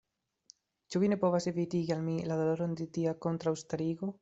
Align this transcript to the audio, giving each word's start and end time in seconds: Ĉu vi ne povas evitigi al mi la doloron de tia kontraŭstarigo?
Ĉu 0.93 1.01
vi 1.03 1.09
ne 1.11 1.17
povas 1.25 1.47
evitigi 1.51 1.95
al 1.97 2.03
mi 2.07 2.17
la 2.31 2.39
doloron 2.41 2.75
de 2.83 2.91
tia 2.99 3.17
kontraŭstarigo? 3.27 4.15